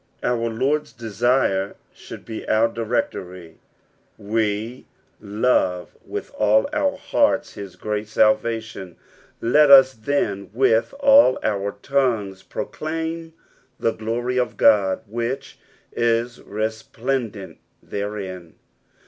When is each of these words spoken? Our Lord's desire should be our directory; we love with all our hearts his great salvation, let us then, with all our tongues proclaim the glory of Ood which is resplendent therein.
Our 0.23 0.49
Lord's 0.49 0.93
desire 0.93 1.75
should 1.93 2.25
be 2.25 2.49
our 2.49 2.67
directory; 2.67 3.59
we 4.17 4.87
love 5.19 5.95
with 6.03 6.33
all 6.39 6.67
our 6.73 6.97
hearts 6.97 7.53
his 7.53 7.75
great 7.75 8.07
salvation, 8.07 8.95
let 9.41 9.69
us 9.69 9.93
then, 9.93 10.49
with 10.55 10.95
all 11.01 11.37
our 11.43 11.73
tongues 11.83 12.41
proclaim 12.41 13.33
the 13.79 13.91
glory 13.93 14.39
of 14.39 14.57
Ood 14.59 15.01
which 15.07 15.59
is 15.91 16.41
resplendent 16.41 17.59
therein. 17.83 18.55